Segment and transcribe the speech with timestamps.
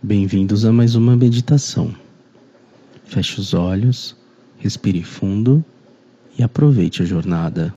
[0.00, 1.92] Bem-vindos a mais uma meditação.
[3.04, 4.16] Feche os olhos,
[4.58, 5.64] respire fundo
[6.38, 7.72] e aproveite a jornada.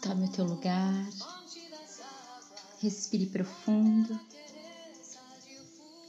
[0.00, 1.04] Tome o teu lugar,
[2.80, 4.20] respire profundo,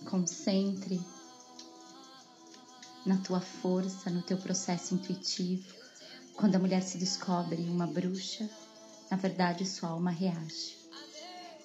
[0.09, 0.99] concentre
[3.05, 5.63] na tua força, no teu processo intuitivo.
[6.35, 8.49] Quando a mulher se descobre uma bruxa,
[9.09, 10.77] na verdade sua alma reage.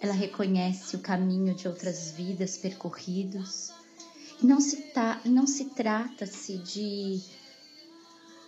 [0.01, 3.73] Ela reconhece o caminho de outras vidas percorridos.
[4.43, 7.23] E não se, tá, não se trata-se de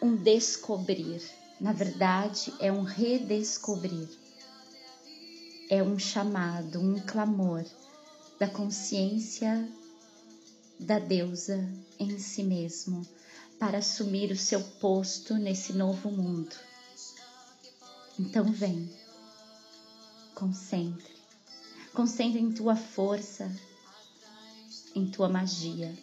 [0.03, 1.23] um descobrir,
[1.61, 4.09] na verdade é um redescobrir.
[5.71, 7.65] É um chamado, um clamor
[8.39, 9.67] da consciência
[10.79, 13.07] da deusa em si mesmo
[13.59, 16.55] para assumir o seu posto nesse novo mundo.
[18.19, 18.91] Então vem,
[20.35, 21.15] concentre,
[21.93, 23.51] concentre em tua força,
[24.95, 25.97] em tua magia.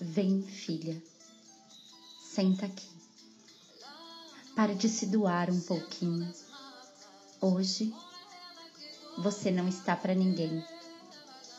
[0.00, 1.02] Vem, filha,
[2.22, 2.88] senta aqui.
[4.54, 6.32] Para de se doar um pouquinho.
[7.40, 7.92] Hoje
[9.18, 10.64] você não está para ninguém.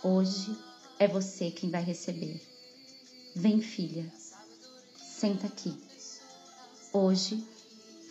[0.04, 0.56] Hoje
[1.00, 2.42] é você quem vai receber.
[3.36, 4.12] Vem, filha,
[4.98, 5.76] senta aqui.
[6.92, 7.46] Hoje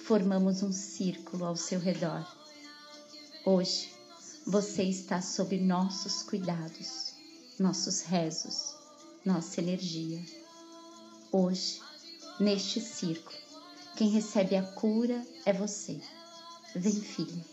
[0.05, 2.27] formamos um círculo ao seu redor.
[3.45, 3.93] Hoje
[4.47, 7.13] você está sob nossos cuidados,
[7.59, 8.75] nossos rezos,
[9.25, 10.23] nossa energia.
[11.31, 11.81] Hoje,
[12.41, 13.37] neste círculo,
[13.97, 16.01] quem recebe a cura é você.
[16.75, 17.45] Vem, filha,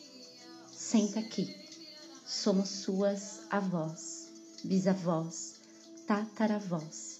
[0.71, 1.61] senta aqui
[2.31, 4.29] somos suas avós,
[4.63, 5.55] bisavós,
[6.07, 7.19] tataravós.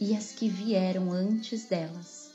[0.00, 2.30] E as que vieram antes delas.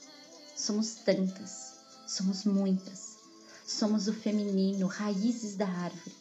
[0.56, 3.18] Somos tantas, somos muitas.
[3.66, 6.16] Somos o feminino, raízes da árvore,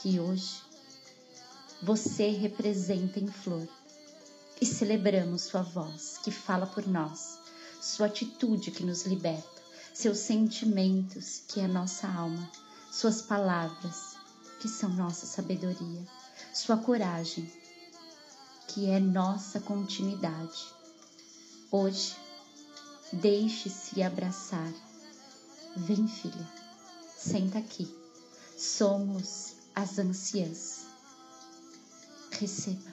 [0.00, 0.62] que hoje
[1.82, 3.68] você representa em flor.
[4.60, 7.38] E celebramos sua voz que fala por nós,
[7.80, 9.62] sua atitude que nos liberta,
[9.92, 12.48] seus sentimentos que é nossa alma
[12.92, 14.16] suas palavras,
[14.60, 16.06] que são nossa sabedoria,
[16.52, 17.50] sua coragem,
[18.68, 20.66] que é nossa continuidade.
[21.70, 22.14] Hoje,
[23.10, 24.70] deixe-se abraçar.
[25.74, 26.48] Vem, filha,
[27.16, 27.88] senta aqui.
[28.58, 30.84] Somos as anciãs.
[32.38, 32.92] Receba.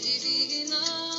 [0.00, 1.15] Divina